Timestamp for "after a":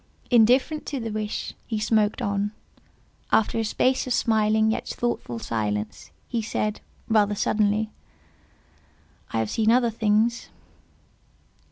3.31-3.63